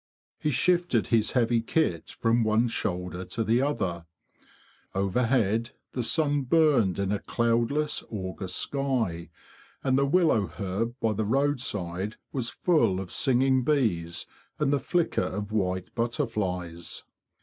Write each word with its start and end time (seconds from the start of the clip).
He 0.39 0.49
shifted 0.49 1.09
his 1.09 1.33
heavy 1.33 1.61
kit 1.61 2.09
from 2.19 2.43
one 2.43 2.67
shoulder 2.69 3.23
to 3.25 3.43
the 3.43 3.61
other. 3.61 4.07
Overhead 4.95 5.73
the 5.91 6.01
sun 6.01 6.41
burned 6.41 6.97
in 6.97 7.11
a 7.11 7.19
cloudless 7.19 8.03
August 8.09 8.55
sky, 8.55 9.29
and 9.83 9.99
the 9.99 10.07
willow 10.07 10.47
herb 10.47 10.95
by 10.99 11.13
the 11.13 11.23
roadside 11.25 12.15
was 12.31 12.49
full 12.49 12.99
of 12.99 13.11
singing 13.11 13.63
bees 13.63 14.25
and 14.57 14.73
the 14.73 14.79
flicker 14.79 15.21
of 15.21 15.51
white 15.51 15.93
butterflies. 15.93 17.03